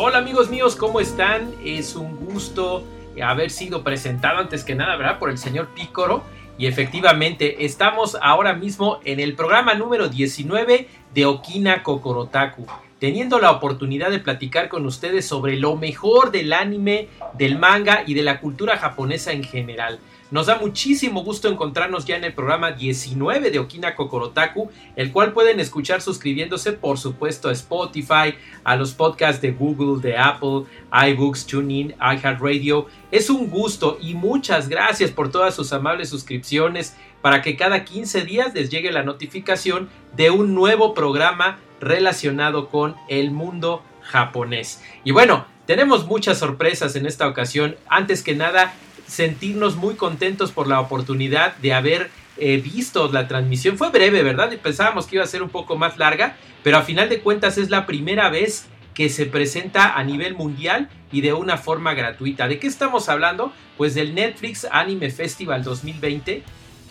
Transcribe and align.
Hola 0.00 0.18
amigos 0.18 0.48
míos, 0.48 0.76
¿cómo 0.76 1.00
están? 1.00 1.52
Es 1.64 1.96
un 1.96 2.14
gusto 2.14 2.84
haber 3.20 3.50
sido 3.50 3.82
presentado 3.82 4.38
antes 4.38 4.62
que 4.62 4.76
nada, 4.76 4.94
¿verdad? 4.94 5.18
Por 5.18 5.28
el 5.28 5.38
señor 5.38 5.70
Pícoro. 5.74 6.22
Y 6.56 6.66
efectivamente, 6.66 7.64
estamos 7.64 8.16
ahora 8.22 8.54
mismo 8.54 9.00
en 9.04 9.18
el 9.18 9.34
programa 9.34 9.74
número 9.74 10.08
19 10.08 10.86
de 11.12 11.26
Okina 11.26 11.82
Kokorotaku, 11.82 12.64
teniendo 13.00 13.40
la 13.40 13.50
oportunidad 13.50 14.12
de 14.12 14.20
platicar 14.20 14.68
con 14.68 14.86
ustedes 14.86 15.26
sobre 15.26 15.56
lo 15.56 15.74
mejor 15.74 16.30
del 16.30 16.52
anime, 16.52 17.08
del 17.36 17.58
manga 17.58 18.04
y 18.06 18.14
de 18.14 18.22
la 18.22 18.38
cultura 18.38 18.76
japonesa 18.76 19.32
en 19.32 19.42
general. 19.42 19.98
Nos 20.30 20.46
da 20.46 20.58
muchísimo 20.58 21.24
gusto 21.24 21.48
encontrarnos 21.48 22.04
ya 22.04 22.16
en 22.16 22.24
el 22.24 22.34
programa 22.34 22.72
19 22.72 23.50
de 23.50 23.58
Okina 23.58 23.94
Kokorotaku, 23.94 24.70
el 24.94 25.10
cual 25.10 25.32
pueden 25.32 25.58
escuchar 25.58 26.02
suscribiéndose 26.02 26.72
por 26.72 26.98
supuesto 26.98 27.48
a 27.48 27.52
Spotify, 27.52 28.34
a 28.62 28.76
los 28.76 28.92
podcasts 28.92 29.40
de 29.40 29.52
Google, 29.52 30.02
de 30.02 30.18
Apple, 30.18 30.64
iBooks, 30.92 31.46
TuneIn, 31.46 31.94
iHeartRadio. 31.98 32.88
Es 33.10 33.30
un 33.30 33.48
gusto 33.48 33.96
y 34.02 34.12
muchas 34.12 34.68
gracias 34.68 35.10
por 35.10 35.30
todas 35.30 35.54
sus 35.54 35.72
amables 35.72 36.10
suscripciones 36.10 36.94
para 37.22 37.40
que 37.40 37.56
cada 37.56 37.84
15 37.84 38.22
días 38.26 38.52
les 38.52 38.68
llegue 38.68 38.92
la 38.92 39.04
notificación 39.04 39.88
de 40.14 40.30
un 40.30 40.54
nuevo 40.54 40.92
programa 40.92 41.58
relacionado 41.80 42.68
con 42.68 42.96
el 43.08 43.30
mundo 43.30 43.82
japonés. 44.02 44.82
Y 45.04 45.12
bueno, 45.12 45.46
tenemos 45.64 46.06
muchas 46.06 46.38
sorpresas 46.38 46.96
en 46.96 47.06
esta 47.06 47.26
ocasión. 47.28 47.76
Antes 47.88 48.22
que 48.22 48.34
nada, 48.34 48.74
sentirnos 49.08 49.76
muy 49.76 49.96
contentos 49.96 50.52
por 50.52 50.68
la 50.68 50.80
oportunidad 50.80 51.56
de 51.56 51.74
haber 51.74 52.10
eh, 52.36 52.58
visto 52.58 53.10
la 53.10 53.26
transmisión. 53.26 53.76
Fue 53.76 53.90
breve, 53.90 54.22
¿verdad? 54.22 54.52
Pensábamos 54.62 55.06
que 55.06 55.16
iba 55.16 55.24
a 55.24 55.28
ser 55.28 55.42
un 55.42 55.48
poco 55.48 55.76
más 55.76 55.98
larga, 55.98 56.36
pero 56.62 56.76
a 56.76 56.82
final 56.82 57.08
de 57.08 57.20
cuentas 57.20 57.58
es 57.58 57.70
la 57.70 57.86
primera 57.86 58.28
vez 58.30 58.66
que 58.94 59.08
se 59.08 59.26
presenta 59.26 59.94
a 59.94 60.04
nivel 60.04 60.34
mundial 60.34 60.88
y 61.10 61.20
de 61.20 61.32
una 61.32 61.56
forma 61.56 61.94
gratuita. 61.94 62.48
¿De 62.48 62.58
qué 62.58 62.66
estamos 62.66 63.08
hablando? 63.08 63.52
Pues 63.76 63.94
del 63.94 64.14
Netflix 64.14 64.66
Anime 64.70 65.10
Festival 65.10 65.64
2020, 65.64 66.42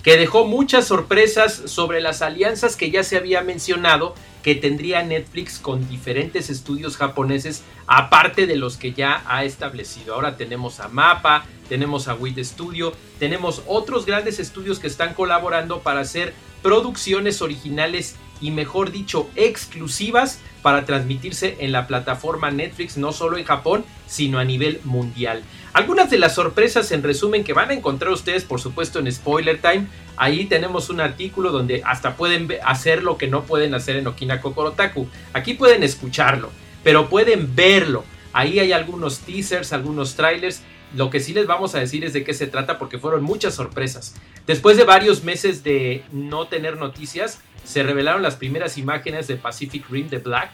que 0.04 0.18
dejó 0.18 0.46
muchas 0.46 0.88
sorpresas 0.88 1.54
sobre 1.66 2.02
las 2.02 2.22
alianzas 2.22 2.76
que 2.76 2.92
ya 2.92 3.04
se 3.04 3.18
había 3.18 3.42
mencionado 3.42 4.16
que 4.48 4.56
tendría 4.56 5.04
Netflix 5.04 5.60
con 5.60 5.90
diferentes 5.90 6.50
estudios 6.50 6.96
japoneses, 6.96 7.64
aparte 7.86 8.48
de 8.48 8.56
los 8.56 8.78
que 8.78 8.94
ya 8.94 9.22
ha 9.28 9.44
establecido. 9.44 10.14
Ahora 10.14 10.38
tenemos 10.38 10.80
a 10.80 10.88
Mapa, 10.88 11.44
tenemos 11.68 12.08
a 12.08 12.14
WIT 12.14 12.40
Studio, 12.46 12.94
tenemos 13.20 13.62
otros 13.68 14.06
grandes 14.06 14.40
estudios 14.40 14.80
que 14.80 14.88
están 14.88 15.16
colaborando 15.16 15.82
para 15.82 16.00
hacer 16.00 16.34
producciones 16.62 17.42
originales 17.42 18.16
y 18.40 18.52
mejor 18.52 18.92
dicho 18.92 19.30
exclusivas 19.36 20.40
para 20.62 20.86
transmitirse 20.86 21.58
en 21.60 21.72
la 21.72 21.88
plataforma 21.88 22.52
Netflix 22.52 22.98
no 22.98 23.12
solo 23.12 23.38
en 23.38 23.46
Japón 23.46 23.86
sino 24.06 24.40
a 24.40 24.44
nivel 24.44 24.80
mundial. 24.84 25.44
Algunas 25.74 26.10
de 26.10 26.18
las 26.18 26.36
sorpresas 26.36 26.92
en 26.92 27.04
resumen 27.04 27.44
que 27.44 27.54
van 27.54 27.70
a 27.70 27.74
encontrar 27.74 28.12
ustedes 28.12 28.44
por 28.44 28.60
supuesto 28.60 29.00
en 29.00 29.12
Spoiler 29.12 29.62
Time, 29.62 29.88
ahí 30.16 30.46
tenemos 30.46 30.90
un 30.90 31.02
artículo 31.02 31.52
donde 31.52 31.82
hasta 31.86 32.16
pueden 32.16 32.48
hacer 32.64 33.04
lo 33.04 33.18
que 33.18 33.28
no 33.28 33.44
pueden 33.44 33.74
hacer 33.74 33.98
en 33.98 34.08
Okina 34.08 34.42
Kokorotaku. 34.42 35.08
Aquí 35.34 35.54
pueden 35.54 35.84
escucharlo, 35.84 36.52
pero 36.84 37.10
pueden 37.10 37.56
verlo. 37.56 38.04
Ahí 38.34 38.60
hay 38.60 38.72
algunos 38.72 39.20
teasers, 39.20 39.74
algunos 39.74 40.16
trailers 40.16 40.62
lo 40.96 41.10
que 41.10 41.20
sí 41.20 41.34
les 41.34 41.48
vamos 41.48 41.76
a 41.76 41.80
decir 41.80 42.06
es 42.06 42.14
de 42.14 42.24
qué 42.24 42.34
se 42.34 42.48
trata 42.48 42.78
porque 42.78 43.00
fueron 43.00 43.24
muchas 43.24 43.56
sorpresas. 43.56 44.16
Después 44.46 44.78
de 44.78 44.84
varios 44.84 45.24
meses 45.24 45.64
de 45.64 46.04
no 46.12 46.48
tener 46.48 46.78
noticias, 46.78 47.42
se 47.64 47.84
revelaron 47.84 48.22
las 48.22 48.36
primeras 48.36 48.78
imágenes 48.78 49.28
de 49.28 49.36
Pacific 49.36 49.90
Rim 49.90 50.10
de 50.10 50.20
Black. 50.20 50.52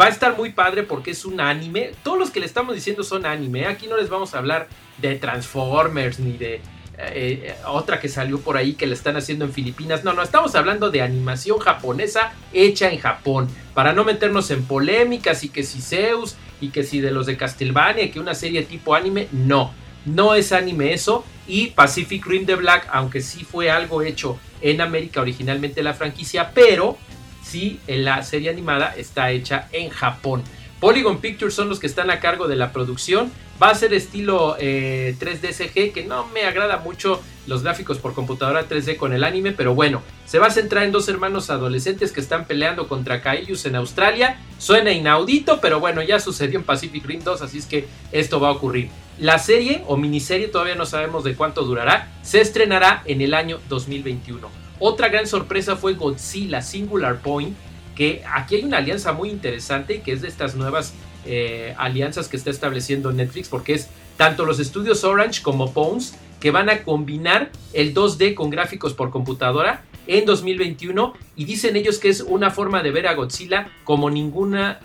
Va 0.00 0.06
a 0.06 0.08
estar 0.08 0.36
muy 0.36 0.52
padre 0.52 0.82
porque 0.84 1.10
es 1.10 1.24
un 1.24 1.40
anime. 1.40 1.92
Todos 2.02 2.18
los 2.18 2.30
que 2.30 2.40
le 2.40 2.46
estamos 2.46 2.74
diciendo 2.74 3.02
son 3.02 3.26
anime. 3.26 3.62
¿eh? 3.62 3.66
Aquí 3.66 3.86
no 3.86 3.96
les 3.96 4.08
vamos 4.08 4.34
a 4.34 4.38
hablar 4.38 4.68
de 4.98 5.16
Transformers 5.16 6.20
ni 6.20 6.36
de 6.36 6.60
eh, 6.98 7.54
otra 7.66 8.00
que 8.00 8.08
salió 8.08 8.40
por 8.40 8.56
ahí 8.56 8.72
que 8.72 8.86
le 8.86 8.94
están 8.94 9.16
haciendo 9.16 9.44
en 9.44 9.52
Filipinas. 9.52 10.04
No, 10.04 10.12
no, 10.12 10.22
estamos 10.22 10.54
hablando 10.54 10.90
de 10.90 11.02
animación 11.02 11.58
japonesa 11.58 12.32
hecha 12.52 12.90
en 12.90 12.98
Japón. 12.98 13.48
Para 13.74 13.92
no 13.92 14.04
meternos 14.04 14.50
en 14.50 14.64
polémicas 14.64 15.44
y 15.44 15.48
que 15.48 15.62
si 15.62 15.80
Zeus 15.80 16.36
y 16.60 16.68
que 16.68 16.82
si 16.82 17.00
de 17.00 17.10
los 17.10 17.26
de 17.26 17.36
Castlevania, 17.36 18.10
que 18.10 18.20
una 18.20 18.34
serie 18.34 18.62
tipo 18.62 18.94
anime, 18.94 19.28
no. 19.32 19.72
No 20.04 20.34
es 20.34 20.52
anime 20.52 20.92
eso. 20.92 21.24
Y 21.48 21.68
Pacific 21.68 22.24
Rim 22.26 22.46
de 22.46 22.54
Black, 22.54 22.88
aunque 22.92 23.20
sí 23.20 23.44
fue 23.44 23.70
algo 23.70 24.02
hecho 24.02 24.38
en 24.60 24.80
América 24.80 25.20
originalmente 25.20 25.82
la 25.82 25.94
franquicia, 25.94 26.50
pero 26.54 26.96
sí 27.42 27.78
en 27.86 28.04
la 28.04 28.22
serie 28.22 28.50
animada 28.50 28.94
está 28.96 29.30
hecha 29.30 29.68
en 29.72 29.90
Japón. 29.90 30.42
Polygon 30.86 31.18
Pictures 31.18 31.52
son 31.52 31.68
los 31.68 31.80
que 31.80 31.88
están 31.88 32.12
a 32.12 32.20
cargo 32.20 32.46
de 32.46 32.54
la 32.54 32.70
producción. 32.70 33.32
Va 33.60 33.70
a 33.70 33.74
ser 33.74 33.92
estilo 33.92 34.56
3D 34.56 34.58
eh, 34.60 35.52
CG, 35.52 35.92
que 35.92 36.04
no 36.06 36.28
me 36.28 36.44
agrada 36.44 36.76
mucho 36.76 37.20
los 37.48 37.64
gráficos 37.64 37.98
por 37.98 38.14
computadora 38.14 38.68
3D 38.68 38.96
con 38.96 39.12
el 39.12 39.24
anime, 39.24 39.50
pero 39.50 39.74
bueno, 39.74 40.00
se 40.26 40.38
va 40.38 40.46
a 40.46 40.50
centrar 40.52 40.84
en 40.84 40.92
dos 40.92 41.08
hermanos 41.08 41.50
adolescentes 41.50 42.12
que 42.12 42.20
están 42.20 42.44
peleando 42.44 42.86
contra 42.86 43.20
Kaijus 43.20 43.66
en 43.66 43.74
Australia. 43.74 44.38
Suena 44.58 44.92
inaudito, 44.92 45.60
pero 45.60 45.80
bueno, 45.80 46.04
ya 46.04 46.20
sucedió 46.20 46.60
en 46.60 46.64
Pacific 46.64 47.04
Rim 47.04 47.24
2, 47.24 47.42
así 47.42 47.58
es 47.58 47.66
que 47.66 47.88
esto 48.12 48.38
va 48.38 48.50
a 48.50 48.52
ocurrir. 48.52 48.88
La 49.18 49.40
serie 49.40 49.82
o 49.88 49.96
miniserie, 49.96 50.46
todavía 50.46 50.76
no 50.76 50.86
sabemos 50.86 51.24
de 51.24 51.34
cuánto 51.34 51.64
durará, 51.64 52.12
se 52.22 52.40
estrenará 52.40 53.02
en 53.06 53.22
el 53.22 53.34
año 53.34 53.58
2021. 53.68 54.48
Otra 54.78 55.08
gran 55.08 55.26
sorpresa 55.26 55.74
fue 55.74 55.94
Godzilla 55.94 56.62
Singular 56.62 57.18
Point, 57.22 57.56
que 57.96 58.22
aquí 58.32 58.56
hay 58.56 58.64
una 58.64 58.76
alianza 58.78 59.12
muy 59.12 59.30
interesante 59.30 60.02
que 60.02 60.12
es 60.12 60.22
de 60.22 60.28
estas 60.28 60.54
nuevas 60.54 60.94
eh, 61.24 61.74
alianzas 61.78 62.28
que 62.28 62.36
está 62.36 62.50
estableciendo 62.50 63.10
Netflix, 63.10 63.48
porque 63.48 63.74
es 63.74 63.88
tanto 64.16 64.44
los 64.44 64.60
estudios 64.60 65.02
Orange 65.02 65.42
como 65.42 65.72
Pons 65.72 66.14
que 66.38 66.50
van 66.50 66.70
a 66.70 66.82
combinar 66.84 67.50
el 67.72 67.94
2D 67.94 68.34
con 68.34 68.50
gráficos 68.50 68.94
por 68.94 69.10
computadora 69.10 69.82
en 70.06 70.24
2021 70.24 71.14
y 71.34 71.44
dicen 71.44 71.74
ellos 71.76 71.98
que 71.98 72.08
es 72.08 72.20
una 72.20 72.50
forma 72.50 72.82
de 72.82 72.90
ver 72.92 73.08
a 73.08 73.14
Godzilla 73.14 73.68
como 73.84 74.10
ninguna 74.10 74.80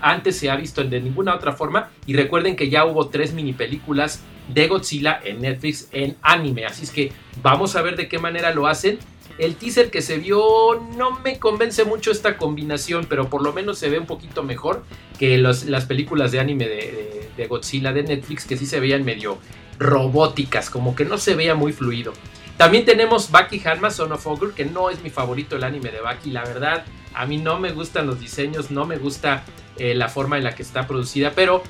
antes 0.00 0.36
se 0.36 0.50
ha 0.50 0.56
visto 0.56 0.82
de 0.82 1.00
ninguna 1.00 1.34
otra 1.34 1.52
forma 1.52 1.90
y 2.06 2.14
recuerden 2.14 2.56
que 2.56 2.70
ya 2.70 2.84
hubo 2.84 3.08
tres 3.08 3.32
mini 3.34 3.52
películas 3.52 4.20
de 4.48 4.66
Godzilla 4.66 5.20
en 5.22 5.40
Netflix 5.40 5.88
en 5.92 6.16
anime. 6.22 6.66
Así 6.66 6.84
es 6.84 6.90
que 6.90 7.12
vamos 7.42 7.76
a 7.76 7.82
ver 7.82 7.96
de 7.96 8.08
qué 8.08 8.18
manera 8.18 8.52
lo 8.52 8.66
hacen 8.66 8.98
el 9.38 9.56
teaser 9.56 9.90
que 9.90 10.02
se 10.02 10.18
vio 10.18 10.80
no 10.96 11.18
me 11.20 11.38
convence 11.38 11.84
mucho 11.84 12.10
esta 12.10 12.36
combinación, 12.36 13.06
pero 13.08 13.28
por 13.28 13.42
lo 13.42 13.52
menos 13.52 13.78
se 13.78 13.88
ve 13.88 13.98
un 13.98 14.06
poquito 14.06 14.42
mejor 14.42 14.84
que 15.18 15.38
las 15.38 15.86
películas 15.86 16.32
de 16.32 16.40
anime 16.40 16.68
de, 16.68 17.46
Godzilla 17.48 17.92
de 17.92 18.04
Netflix, 18.04 18.44
que 18.44 18.56
sí 18.56 18.66
se 18.66 18.78
veían 18.78 19.04
medio 19.04 19.38
robóticas, 19.78 20.70
como 20.70 20.94
que 20.94 21.04
no 21.04 21.18
se 21.18 21.34
veía 21.34 21.54
muy 21.54 21.72
fluido. 21.72 22.12
También 22.56 22.84
tenemos 22.84 23.30
Baki 23.30 23.60
Hanma, 23.64 23.90
Son 23.90 24.12
of 24.12 24.26
Ogre, 24.26 24.52
que 24.54 24.64
no 24.64 24.90
es 24.90 25.02
mi 25.02 25.10
favorito 25.10 25.56
el 25.56 25.64
anime 25.64 25.90
de 25.90 26.00
Baki, 26.00 26.30
la 26.30 26.44
verdad. 26.44 26.84
A 27.14 27.26
mí 27.26 27.38
no 27.38 27.58
me 27.58 27.72
gustan 27.72 28.06
los 28.06 28.20
diseños, 28.20 28.70
no 28.70 28.86
me 28.86 28.98
gusta 28.98 29.44
eh, 29.76 29.94
la 29.94 30.08
forma 30.08 30.38
en 30.38 30.44
la 30.44 30.54
que 30.54 30.62
está 30.62 30.86
producida, 30.86 31.32
pero 31.34 31.62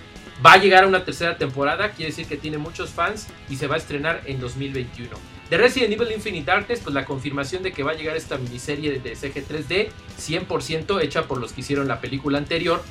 va 0.45 0.55
a 0.55 0.59
llegar 0.59 0.85
a 0.85 0.87
una 0.87 1.05
tercera 1.05 1.39
temporada, 1.39 1.93
quiere 1.93 2.11
decir 2.11 2.27
que 2.27 2.37
tiene 2.37 2.59
muchos 2.59 2.91
fans 2.91 3.29
y 3.49 3.57
se 3.57 3.67
va 3.67 3.77
a 3.77 3.79
estrenar 3.79 4.23
en 4.27 4.41
2021. 4.41 5.32
De 5.53 5.59
Resident 5.59 5.93
Evil 5.93 6.11
Infinite 6.13 6.51
Darkness, 6.51 6.81
pues 6.81 6.95
la 6.95 7.05
confirmación 7.05 7.63
de 7.63 7.73
que 7.73 7.83
va 7.83 7.91
a 7.91 7.95
llegar 7.95 8.17
esta 8.17 8.39
miniserie 8.39 9.01
de 9.01 9.15
CG 9.15 9.47
3D, 9.47 9.89
100% 10.19 11.03
hecha 11.03 11.29
por 11.29 11.39
los 11.39 11.53
que 11.53 11.61
hicieron 11.61 11.87
la 11.89 12.01
película 12.01 12.39
anterior, 12.39 12.83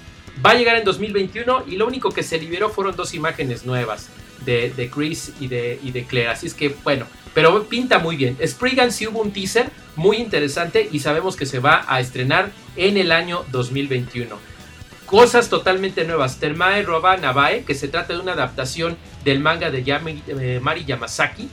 va 0.45 0.51
a 0.51 0.53
llegar 0.53 0.77
en 0.77 0.83
2021 0.83 1.63
y 1.65 1.77
lo 1.77 1.87
único 1.87 2.11
que 2.11 2.21
se 2.21 2.37
liberó 2.37 2.69
fueron 2.69 2.95
dos 2.95 3.15
imágenes 3.15 3.65
nuevas 3.65 4.09
de, 4.45 4.91
Chris 4.93 5.33
y 5.39 5.47
de, 5.47 6.05
Claire. 6.07 6.29
Así 6.29 6.45
es 6.45 6.53
que, 6.53 6.75
bueno, 6.83 7.07
pero 7.33 7.63
pinta 7.63 7.97
muy 7.97 8.15
bien. 8.15 8.37
Spriggan 8.45 8.91
sí 8.91 9.07
hubo 9.07 9.21
un 9.21 9.31
teaser 9.31 9.71
muy 9.95 10.17
interesante 10.17 10.87
y 10.91 10.99
sabemos 10.99 11.35
que 11.35 11.47
se 11.47 11.57
va 11.57 11.83
a 11.87 11.99
estrenar 11.99 12.51
en 12.75 12.97
el 12.97 13.11
año 13.11 13.43
2021. 13.51 14.37
Cosas 15.07 15.49
totalmente 15.49 16.05
nuevas. 16.05 16.37
Termae 16.37 16.83
Roba 16.83 17.17
Nabae, 17.17 17.63
que 17.63 17.73
se 17.73 17.87
trata 17.87 18.13
de 18.13 18.19
una 18.19 18.33
adaptación 18.33 18.97
del 19.25 19.39
manga 19.39 19.71
de 19.71 19.83
eh, 19.83 20.59
Mari 20.61 20.85
Yamazaki 20.85 21.49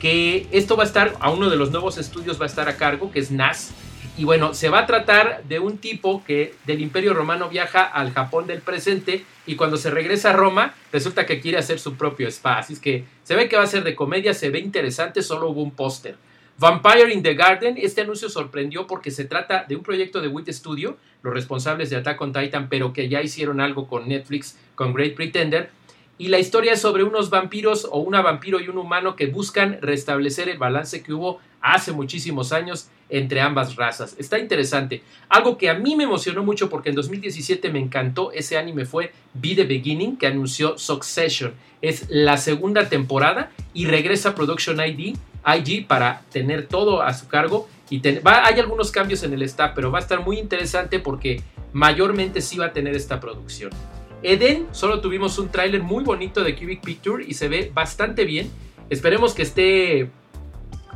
que 0.00 0.46
esto 0.52 0.76
va 0.76 0.84
a 0.84 0.86
estar, 0.86 1.14
a 1.20 1.30
uno 1.30 1.50
de 1.50 1.56
los 1.56 1.70
nuevos 1.70 1.98
estudios 1.98 2.40
va 2.40 2.44
a 2.44 2.48
estar 2.48 2.68
a 2.68 2.76
cargo, 2.76 3.10
que 3.10 3.18
es 3.18 3.30
NAS. 3.30 3.72
Y 4.16 4.24
bueno, 4.24 4.52
se 4.52 4.68
va 4.68 4.80
a 4.80 4.86
tratar 4.86 5.44
de 5.44 5.60
un 5.60 5.78
tipo 5.78 6.24
que 6.24 6.54
del 6.66 6.80
Imperio 6.80 7.14
Romano 7.14 7.48
viaja 7.48 7.84
al 7.84 8.12
Japón 8.12 8.48
del 8.48 8.60
presente 8.60 9.24
y 9.46 9.54
cuando 9.54 9.76
se 9.76 9.90
regresa 9.90 10.30
a 10.30 10.32
Roma 10.32 10.74
resulta 10.92 11.24
que 11.24 11.40
quiere 11.40 11.58
hacer 11.58 11.78
su 11.78 11.94
propio 11.94 12.26
spa. 12.28 12.58
Así 12.58 12.72
es 12.72 12.80
que 12.80 13.04
se 13.22 13.36
ve 13.36 13.48
que 13.48 13.56
va 13.56 13.62
a 13.62 13.68
ser 13.68 13.84
de 13.84 13.94
comedia, 13.94 14.34
se 14.34 14.50
ve 14.50 14.58
interesante, 14.58 15.22
solo 15.22 15.50
hubo 15.50 15.62
un 15.62 15.70
póster. 15.70 16.16
Vampire 16.58 17.12
in 17.12 17.22
the 17.22 17.34
Garden, 17.34 17.76
este 17.78 18.00
anuncio 18.00 18.28
sorprendió 18.28 18.88
porque 18.88 19.12
se 19.12 19.24
trata 19.24 19.64
de 19.68 19.76
un 19.76 19.84
proyecto 19.84 20.20
de 20.20 20.26
Wit 20.26 20.48
Studio, 20.48 20.96
los 21.22 21.32
responsables 21.32 21.88
de 21.88 21.96
Attack 21.96 22.20
on 22.20 22.32
Titan, 22.32 22.68
pero 22.68 22.92
que 22.92 23.08
ya 23.08 23.22
hicieron 23.22 23.60
algo 23.60 23.86
con 23.86 24.08
Netflix, 24.08 24.58
con 24.74 24.92
Great 24.92 25.14
Pretender. 25.14 25.70
Y 26.18 26.28
la 26.28 26.40
historia 26.40 26.72
es 26.72 26.80
sobre 26.80 27.04
unos 27.04 27.30
vampiros 27.30 27.86
o 27.90 28.00
una 28.00 28.22
vampiro 28.22 28.60
y 28.60 28.68
un 28.68 28.76
humano 28.76 29.14
que 29.14 29.28
buscan 29.28 29.78
restablecer 29.80 30.48
el 30.48 30.58
balance 30.58 31.02
que 31.02 31.12
hubo 31.12 31.38
hace 31.60 31.92
muchísimos 31.92 32.52
años 32.52 32.88
entre 33.08 33.40
ambas 33.40 33.76
razas. 33.76 34.16
Está 34.18 34.38
interesante. 34.38 35.02
Algo 35.28 35.56
que 35.56 35.70
a 35.70 35.74
mí 35.74 35.94
me 35.94 36.04
emocionó 36.04 36.42
mucho 36.42 36.68
porque 36.68 36.88
en 36.88 36.96
2017 36.96 37.70
me 37.70 37.78
encantó 37.78 38.32
ese 38.32 38.58
anime 38.58 38.84
fue 38.84 39.12
Be 39.32 39.54
the 39.54 39.64
Beginning 39.64 40.16
que 40.16 40.26
anunció 40.26 40.76
Succession. 40.76 41.54
Es 41.80 42.06
la 42.08 42.36
segunda 42.36 42.88
temporada 42.88 43.52
y 43.72 43.86
regresa 43.86 44.34
Production 44.34 44.80
ID 44.80 45.16
IG 45.46 45.86
para 45.86 46.22
tener 46.32 46.66
todo 46.66 47.02
a 47.02 47.14
su 47.14 47.28
cargo. 47.28 47.68
Y 47.90 48.02
hay 48.06 48.60
algunos 48.60 48.90
cambios 48.90 49.22
en 49.22 49.32
el 49.32 49.42
staff, 49.42 49.72
pero 49.74 49.90
va 49.90 49.98
a 49.98 50.02
estar 50.02 50.20
muy 50.24 50.38
interesante 50.38 50.98
porque 50.98 51.42
mayormente 51.72 52.42
sí 52.42 52.58
va 52.58 52.66
a 52.66 52.72
tener 52.72 52.94
esta 52.94 53.18
producción. 53.20 53.70
Eden, 54.22 54.66
solo 54.72 55.00
tuvimos 55.00 55.38
un 55.38 55.48
tráiler 55.48 55.82
muy 55.82 56.02
bonito 56.02 56.42
de 56.42 56.56
Cubic 56.56 56.80
Picture 56.80 57.24
y 57.26 57.34
se 57.34 57.48
ve 57.48 57.70
bastante 57.72 58.24
bien. 58.24 58.50
Esperemos 58.90 59.34
que 59.34 59.42
esté, 59.42 60.10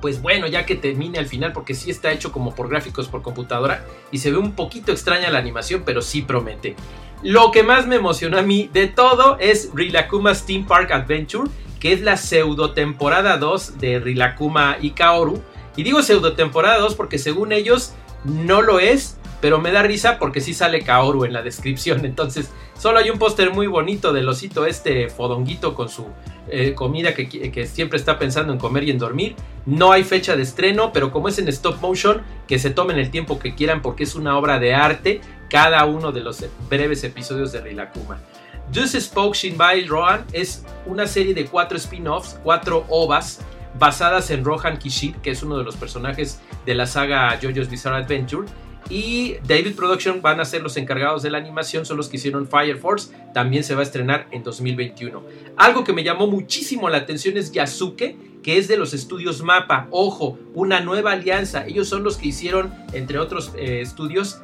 pues 0.01 0.21
bueno, 0.21 0.47
ya 0.47 0.67
que 0.67 0.75
termine 0.75 1.19
al 1.19 1.27
final, 1.27 1.53
porque 1.53 1.75
sí 1.75 1.91
está 1.91 2.13
hecho 2.13 2.33
como 2.33 2.55
por 2.55 2.69
gráficos 2.69 3.09
por 3.09 3.23
computadora 3.23 3.85
y 4.11 4.19
se 4.19 4.31
ve 4.31 4.39
un 4.39 4.53
poquito 4.53 4.93
extraña 4.93 5.31
la 5.31 5.39
animación, 5.39 5.83
pero 5.85 6.03
sí 6.03 6.23
promete. 6.23 6.75
Lo 7.23 7.53
que 7.53 7.63
más 7.63 7.87
me 7.87 7.97
emocionó 7.97 8.39
a 8.39 8.43
mí 8.43 8.69
de 8.73 8.89
todo 8.89 9.37
es 9.39 9.71
Rilakuma 9.73 10.35
Steam 10.35 10.67
Park 10.67 10.91
Adventure, 10.91 11.49
que 11.79 11.93
es 11.93 12.01
la 12.01 12.17
pseudo 12.17 12.73
temporada 12.73 13.37
2 13.37 13.79
de 13.79 14.01
Rilakuma 14.01 14.79
y 14.81 14.91
Kaoru. 14.91 15.41
Y 15.77 15.85
digo 15.85 16.03
pseudo 16.03 16.33
temporada 16.33 16.79
2 16.79 16.97
porque 16.97 17.19
según 17.19 17.53
ellos 17.53 17.93
no 18.25 18.63
lo 18.63 18.81
es, 18.81 19.19
pero 19.43 19.61
me 19.61 19.73
da 19.73 19.83
risa 19.83 20.21
porque 20.21 20.41
sí 20.41 20.55
sale 20.55 20.83
Kaoru 20.83 21.25
en 21.25 21.33
la 21.33 21.43
descripción. 21.43 22.05
Entonces, 22.07 22.51
solo 22.79 23.01
hay 23.01 23.11
un 23.11 23.19
póster 23.19 23.53
muy 23.53 23.67
bonito 23.67 24.13
del 24.13 24.29
osito 24.29 24.65
este 24.65 25.11
fodonguito 25.11 25.75
con 25.75 25.91
su 25.91 26.07
eh, 26.49 26.75
comida 26.75 27.13
que, 27.13 27.67
siempre 27.67 27.99
está 27.99 28.19
pensando 28.19 28.53
en 28.53 28.59
comer 28.61 28.85
y 28.85 28.93
en 28.93 28.99
dormir. 28.99 29.35
No 29.67 29.91
hay 29.91 30.05
fecha 30.05 30.37
de 30.37 30.45
estreno, 30.45 30.93
pero 30.93 31.11
como 31.11 31.29
es 31.29 31.39
en 31.39 31.49
stop 31.49 31.81
motion, 31.81 32.23
que 32.47 32.61
se 32.61 32.71
tomen 32.71 32.99
el 32.99 33.11
tiempo 33.11 33.41
que 33.41 33.55
quieran 33.57 33.83
porque 33.83 34.05
es 34.05 34.15
una 34.15 34.39
obra 34.39 34.61
de 34.61 34.75
arte 34.75 35.21
cada 35.51 35.85
uno 35.87 36.13
de 36.13 36.21
los 36.21 36.45
breves 36.71 37.03
episodios 37.03 37.51
de 37.51 37.61
Rilakuma. 37.61 38.21
Just 38.73 38.97
Spoke 38.97 39.37
Shinbai 39.37 39.87
Rohan 39.87 40.25
es 40.33 40.65
una 40.87 41.07
serie 41.07 41.35
de 41.35 41.47
cuatro 41.47 41.77
spin-offs, 41.77 42.39
cuatro 42.45 42.87
ovas, 42.89 43.41
basadas 43.79 44.31
en 44.31 44.45
Rohan 44.45 44.79
Kishid, 44.79 45.17
que 45.17 45.31
es 45.31 45.43
uno 45.43 45.59
de 45.59 45.65
los 45.65 45.77
personajes 45.77 46.41
de 46.65 46.75
la 46.75 46.87
saga 46.87 47.39
JoJo's 47.41 47.69
Bizarre 47.69 47.97
Adventure. 47.97 48.47
Y 48.91 49.37
David 49.47 49.75
Production 49.75 50.21
van 50.21 50.41
a 50.41 50.45
ser 50.45 50.63
los 50.63 50.77
encargados 50.77 51.23
de 51.23 51.31
la 51.31 51.39
animación, 51.39 51.87
son 51.87 51.97
los 51.97 52.09
que 52.09 52.17
hicieron 52.17 52.47
Fire 52.47 52.79
Force. 52.79 53.15
También 53.33 53.65
se 53.65 53.75
va 53.75 53.81
a 53.81 53.85
estrenar 53.85 54.27
en 54.31 54.43
2021. 54.43 55.23
Algo 55.57 55.85
que 55.85 55.93
me 55.93 56.05
llamó 56.05 56.27
muchísimo 56.27 56.89
la 56.89 56.99
atención 56.99 57.37
es 57.37 57.53
Yasuke, 57.53 58.17
que 58.43 58.59
es 58.59 58.69
de 58.69 58.77
los 58.77 58.93
estudios 58.93 59.43
Mapa. 59.43 59.87
Ojo, 59.91 60.39
una 60.55 60.81
nueva 60.81 61.13
alianza. 61.13 61.67
Ellos 61.67 61.89
son 61.89 62.03
los 62.03 62.17
que 62.17 62.29
hicieron, 62.29 62.73
entre 62.93 63.19
otros 63.19 63.53
eh, 63.57 63.81
estudios, 63.81 64.41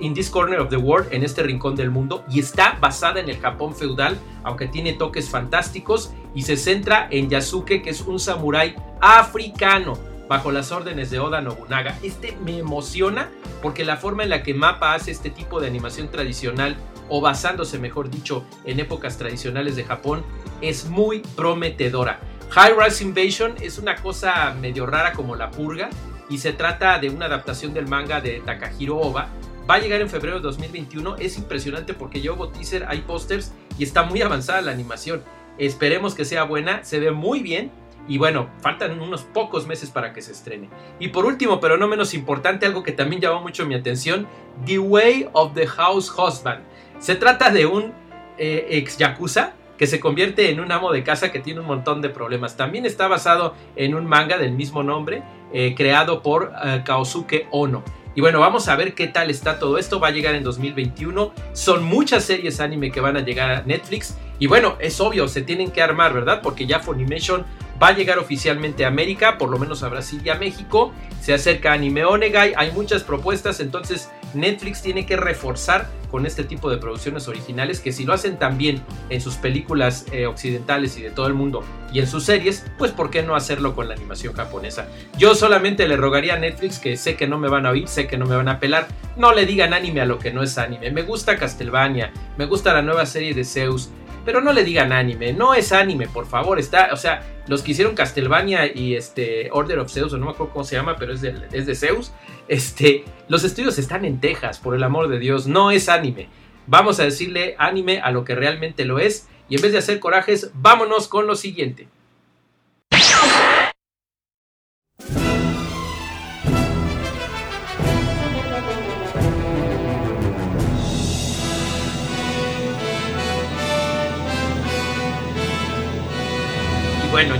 in 0.00 0.14
this 0.14 0.30
corner 0.30 0.58
of 0.58 0.70
the 0.70 0.76
world, 0.76 1.12
en 1.12 1.22
este 1.22 1.42
rincón 1.42 1.76
del 1.76 1.90
mundo, 1.90 2.24
y 2.30 2.40
está 2.40 2.78
basada 2.80 3.20
en 3.20 3.28
el 3.28 3.38
Japón 3.38 3.74
feudal, 3.74 4.16
aunque 4.42 4.66
tiene 4.66 4.94
toques 4.94 5.28
fantásticos, 5.28 6.12
y 6.34 6.42
se 6.42 6.56
centra 6.56 7.08
en 7.10 7.28
Yasuke, 7.28 7.82
que 7.82 7.90
es 7.90 8.00
un 8.00 8.18
samurái 8.18 8.74
africano, 9.00 9.98
bajo 10.30 10.52
las 10.52 10.70
órdenes 10.70 11.10
de 11.10 11.18
Oda 11.18 11.40
Nobunaga. 11.40 11.98
Este 12.04 12.36
me 12.44 12.56
emociona 12.56 13.28
porque 13.60 13.84
la 13.84 13.96
forma 13.96 14.22
en 14.22 14.30
la 14.30 14.44
que 14.44 14.54
Mapa 14.54 14.94
hace 14.94 15.10
este 15.10 15.28
tipo 15.28 15.60
de 15.60 15.66
animación 15.66 16.08
tradicional, 16.08 16.76
o 17.08 17.20
basándose, 17.20 17.80
mejor 17.80 18.10
dicho, 18.10 18.44
en 18.64 18.78
épocas 18.78 19.18
tradicionales 19.18 19.74
de 19.74 19.82
Japón, 19.82 20.22
es 20.60 20.84
muy 20.88 21.18
prometedora. 21.34 22.20
High 22.50 22.74
Rise 22.78 23.02
Invasion 23.02 23.56
es 23.60 23.78
una 23.78 23.96
cosa 23.96 24.54
medio 24.60 24.86
rara 24.86 25.14
como 25.14 25.34
la 25.34 25.50
purga, 25.50 25.90
y 26.28 26.38
se 26.38 26.52
trata 26.52 27.00
de 27.00 27.10
una 27.10 27.26
adaptación 27.26 27.74
del 27.74 27.88
manga 27.88 28.20
de 28.20 28.38
Takahiro 28.38 28.98
Oba, 28.98 29.30
Va 29.68 29.76
a 29.76 29.78
llegar 29.78 30.00
en 30.00 30.10
febrero 30.10 30.36
de 30.36 30.42
2021. 30.42 31.16
Es 31.18 31.38
impresionante 31.38 31.94
porque 31.94 32.20
yo 32.20 32.32
hago 32.32 32.48
teaser, 32.48 32.86
hay 32.88 33.02
pósters 33.02 33.52
y 33.78 33.84
está 33.84 34.02
muy 34.02 34.20
avanzada 34.20 34.62
la 34.62 34.72
animación. 34.72 35.22
Esperemos 35.58 36.16
que 36.16 36.24
sea 36.24 36.42
buena, 36.42 36.82
se 36.82 36.98
ve 36.98 37.12
muy 37.12 37.38
bien. 37.38 37.70
Y 38.08 38.18
bueno, 38.18 38.48
faltan 38.60 39.00
unos 39.00 39.22
pocos 39.22 39.66
meses 39.66 39.90
para 39.90 40.12
que 40.12 40.22
se 40.22 40.32
estrene. 40.32 40.68
Y 40.98 41.08
por 41.08 41.26
último, 41.26 41.60
pero 41.60 41.76
no 41.76 41.86
menos 41.86 42.14
importante, 42.14 42.66
algo 42.66 42.82
que 42.82 42.92
también 42.92 43.20
llamó 43.22 43.40
mucho 43.40 43.66
mi 43.66 43.74
atención, 43.74 44.26
The 44.66 44.78
Way 44.78 45.28
of 45.32 45.54
the 45.54 45.66
House 45.66 46.10
Husband. 46.10 46.62
Se 46.98 47.14
trata 47.14 47.50
de 47.50 47.66
un 47.66 47.92
eh, 48.38 48.66
ex 48.70 48.98
yakuza 48.98 49.54
que 49.78 49.86
se 49.86 49.98
convierte 49.98 50.50
en 50.50 50.60
un 50.60 50.70
amo 50.72 50.92
de 50.92 51.02
casa 51.02 51.32
que 51.32 51.38
tiene 51.38 51.60
un 51.60 51.66
montón 51.66 52.02
de 52.02 52.10
problemas. 52.10 52.56
También 52.56 52.84
está 52.84 53.08
basado 53.08 53.54
en 53.76 53.94
un 53.94 54.04
manga 54.04 54.36
del 54.36 54.52
mismo 54.52 54.82
nombre, 54.82 55.22
eh, 55.54 55.74
creado 55.74 56.22
por 56.22 56.52
eh, 56.62 56.82
Kaosuke 56.84 57.46
Ono. 57.50 57.82
Y 58.14 58.20
bueno, 58.20 58.40
vamos 58.40 58.68
a 58.68 58.76
ver 58.76 58.94
qué 58.94 59.06
tal 59.06 59.30
está 59.30 59.58
todo 59.58 59.78
esto. 59.78 60.00
Va 60.00 60.08
a 60.08 60.10
llegar 60.10 60.34
en 60.34 60.42
2021. 60.42 61.32
Son 61.52 61.84
muchas 61.84 62.24
series 62.24 62.60
anime 62.60 62.90
que 62.90 63.00
van 63.00 63.16
a 63.16 63.20
llegar 63.20 63.50
a 63.50 63.62
Netflix. 63.62 64.18
Y 64.38 64.48
bueno, 64.48 64.76
es 64.80 65.00
obvio, 65.00 65.28
se 65.28 65.42
tienen 65.42 65.70
que 65.70 65.80
armar, 65.80 66.12
¿verdad? 66.12 66.40
Porque 66.42 66.66
ya 66.66 66.80
Funimation 66.80 67.46
va 67.82 67.88
a 67.88 67.92
llegar 67.92 68.18
oficialmente 68.18 68.84
a 68.84 68.88
América, 68.88 69.38
por 69.38 69.50
lo 69.50 69.58
menos 69.58 69.82
a 69.82 69.88
Brasil 69.88 70.20
y 70.24 70.28
a 70.28 70.34
México. 70.34 70.92
Se 71.20 71.34
acerca 71.34 71.72
Anime 71.72 72.04
Onegai, 72.04 72.52
hay 72.56 72.72
muchas 72.72 73.02
propuestas, 73.02 73.60
entonces 73.60 74.10
Netflix 74.34 74.82
tiene 74.82 75.06
que 75.06 75.16
reforzar 75.16 75.88
con 76.10 76.26
este 76.26 76.44
tipo 76.44 76.70
de 76.70 76.76
producciones 76.76 77.28
originales 77.28 77.80
que 77.80 77.92
si 77.92 78.04
lo 78.04 78.12
hacen 78.12 78.36
también 78.36 78.82
en 79.08 79.20
sus 79.20 79.36
películas 79.36 80.06
eh, 80.12 80.26
occidentales 80.26 80.98
y 80.98 81.02
de 81.02 81.10
todo 81.10 81.26
el 81.26 81.34
mundo 81.34 81.62
y 81.92 82.00
en 82.00 82.06
sus 82.06 82.24
series, 82.24 82.66
pues 82.78 82.90
¿por 82.90 83.10
qué 83.10 83.22
no 83.22 83.36
hacerlo 83.36 83.74
con 83.74 83.88
la 83.88 83.94
animación 83.94 84.34
japonesa? 84.34 84.88
Yo 85.18 85.34
solamente 85.34 85.86
le 85.86 85.96
rogaría 85.96 86.34
a 86.34 86.38
Netflix 86.38 86.78
que 86.78 86.96
sé 86.96 87.16
que 87.16 87.28
no 87.28 87.38
me 87.38 87.48
van 87.48 87.66
a 87.66 87.70
oír, 87.70 87.88
sé 87.88 88.06
que 88.06 88.18
no 88.18 88.26
me 88.26 88.36
van 88.36 88.48
a 88.48 88.58
pelar, 88.58 88.88
no 89.16 89.32
le 89.32 89.46
digan 89.46 89.72
anime 89.72 90.00
a 90.00 90.06
lo 90.06 90.18
que 90.18 90.32
no 90.32 90.42
es 90.42 90.58
anime. 90.58 90.90
Me 90.90 91.02
gusta 91.02 91.36
Castlevania, 91.36 92.12
me 92.36 92.46
gusta 92.46 92.74
la 92.74 92.82
nueva 92.82 93.06
serie 93.06 93.34
de 93.34 93.44
Zeus, 93.44 93.90
pero 94.24 94.40
no 94.40 94.52
le 94.52 94.64
digan 94.64 94.92
anime, 94.92 95.32
no 95.32 95.54
es 95.54 95.72
anime, 95.72 96.06
por 96.06 96.26
favor, 96.26 96.58
está, 96.58 96.90
o 96.92 96.96
sea, 96.96 97.22
los 97.46 97.62
que 97.62 97.72
hicieron 97.72 97.94
Castlevania 97.94 98.66
y 98.72 98.94
este 98.94 99.48
Order 99.52 99.78
of 99.80 99.92
Zeus, 99.92 100.12
o 100.12 100.18
no 100.18 100.26
me 100.26 100.32
acuerdo 100.32 100.52
cómo 100.52 100.64
se 100.64 100.76
llama, 100.76 100.96
pero 100.96 101.12
es 101.12 101.20
de, 101.20 101.34
es 101.52 101.66
de 101.66 101.74
Zeus, 101.74 102.12
este, 102.48 103.04
los 103.28 103.44
estudios 103.44 103.78
están 103.78 104.04
en 104.04 104.20
Texas, 104.20 104.58
por 104.58 104.74
el 104.74 104.82
amor 104.82 105.08
de 105.08 105.18
Dios, 105.18 105.46
no 105.46 105.70
es 105.70 105.88
anime. 105.88 106.28
Vamos 106.66 107.00
a 107.00 107.04
decirle 107.04 107.56
anime 107.58 108.00
a 108.00 108.10
lo 108.10 108.24
que 108.24 108.34
realmente 108.34 108.84
lo 108.84 108.98
es, 108.98 109.28
y 109.48 109.56
en 109.56 109.62
vez 109.62 109.72
de 109.72 109.78
hacer 109.78 109.98
corajes, 109.98 110.50
vámonos 110.54 111.08
con 111.08 111.26
lo 111.26 111.34
siguiente. 111.34 111.88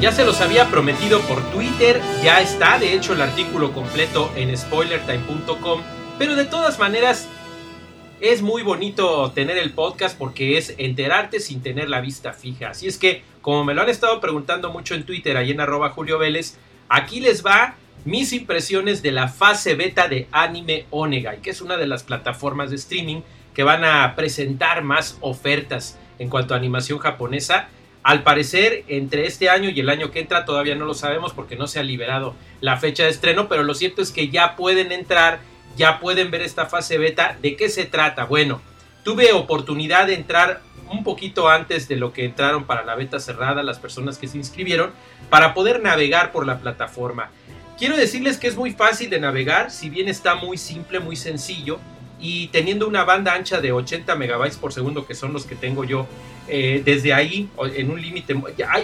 Ya 0.01 0.13
se 0.13 0.25
los 0.25 0.41
había 0.41 0.67
prometido 0.69 1.21
por 1.23 1.43
Twitter, 1.51 2.01
ya 2.23 2.41
está 2.41 2.79
de 2.79 2.95
hecho 2.95 3.13
el 3.13 3.21
artículo 3.21 3.73
completo 3.73 4.33
en 4.35 4.57
spoilertime.com, 4.57 5.83
pero 6.19 6.37
de 6.37 6.47
todas 6.47 6.79
maneras 6.79 7.29
es 8.21 8.41
muy 8.41 8.63
bonito 8.63 9.31
tener 9.33 9.59
el 9.59 9.73
podcast 9.73 10.17
porque 10.17 10.57
es 10.57 10.75
enterarte 10.79 11.39
sin 11.39 11.63
tener 11.63 11.91
la 11.91 12.01
vista 12.01 12.33
fija. 12.33 12.71
Así 12.71 12.87
es 12.87 12.97
que, 12.97 13.23
como 13.43 13.63
me 13.63 13.75
lo 13.75 13.83
han 13.83 13.91
estado 13.91 14.21
preguntando 14.21 14.71
mucho 14.71 14.95
en 14.95 15.05
Twitter, 15.05 15.37
ahí 15.37 15.51
en 15.51 15.61
Julio 15.61 16.19
Vélez, 16.19 16.57
aquí 16.89 17.21
les 17.21 17.45
va 17.45 17.75
mis 18.07 18.33
impresiones 18.33 19.03
de 19.03 19.13
la 19.13 19.29
fase 19.29 19.75
beta 19.75 20.09
de 20.09 20.29
Anime 20.33 20.87
Onegai, 20.89 21.43
que 21.43 21.51
es 21.51 21.61
una 21.61 21.77
de 21.77 21.87
las 21.87 22.05
plataformas 22.05 22.71
de 22.71 22.77
streaming 22.77 23.21
que 23.53 23.65
van 23.65 23.85
a 23.85 24.15
presentar 24.17 24.83
más 24.83 25.19
ofertas 25.21 25.99
en 26.19 26.31
cuanto 26.31 26.55
a 26.55 26.57
animación 26.57 26.99
japonesa. 26.99 27.69
Al 28.03 28.23
parecer, 28.23 28.85
entre 28.89 29.27
este 29.27 29.51
año 29.51 29.69
y 29.69 29.79
el 29.79 29.91
año 29.91 30.11
que 30.11 30.21
entra 30.21 30.47
todavía 30.47 30.75
no 30.75 30.87
lo 30.87 30.95
sabemos 30.95 31.35
porque 31.35 31.57
no 31.57 31.67
se 31.67 31.81
ha 31.81 31.83
liberado 31.83 32.35
la 32.61 32.79
fecha 32.79 33.05
de 33.05 33.11
estreno, 33.11 33.47
pero 33.49 33.63
lo 33.63 33.75
cierto 33.75 34.01
es 34.01 34.11
que 34.11 34.31
ya 34.31 34.57
pueden 34.57 34.91
entrar, 34.91 35.41
ya 35.77 36.01
pueden 36.01 36.31
ver 36.31 36.41
esta 36.41 36.67
fase 36.67 36.97
beta. 36.97 37.37
¿De 37.43 37.57
qué 37.57 37.69
se 37.69 37.85
trata? 37.85 38.25
Bueno, 38.25 38.63
tuve 39.05 39.33
oportunidad 39.33 40.07
de 40.07 40.15
entrar 40.15 40.63
un 40.91 41.05
poquito 41.05 41.49
antes 41.49 41.89
de 41.89 41.97
lo 41.97 42.13
que 42.13 42.25
entraron 42.25 42.65
para 42.65 42.85
la 42.85 42.95
beta 42.95 43.21
cerrada 43.21 43.63
las 43.63 43.79
personas 43.79 44.17
que 44.17 44.29
se 44.29 44.39
inscribieron 44.39 44.93
para 45.29 45.53
poder 45.53 45.83
navegar 45.83 46.33
por 46.33 46.47
la 46.47 46.59
plataforma. 46.59 47.31
Quiero 47.79 47.97
decirles 47.97 48.39
que 48.39 48.49
es 48.49 48.57
muy 48.57 48.73
fácil 48.73 49.11
de 49.11 49.21
navegar, 49.21 49.71
si 49.71 49.91
bien 49.91 50.09
está 50.09 50.35
muy 50.35 50.57
simple, 50.57 51.01
muy 51.01 51.17
sencillo 51.17 51.79
y 52.21 52.49
teniendo 52.49 52.87
una 52.87 53.05
banda 53.05 53.35
ancha 53.35 53.61
de 53.61 53.73
80 53.73 54.15
megabytes 54.17 54.57
por 54.57 54.73
segundo 54.73 55.07
que 55.07 55.15
son 55.15 55.33
los 55.33 55.45
que 55.45 55.55
tengo 55.55 55.85
yo 55.85 56.07
eh, 56.49 56.83
desde 56.85 57.15
ahí 57.15 57.49
en 57.75 57.91
un 57.91 58.01
límite 58.01 58.35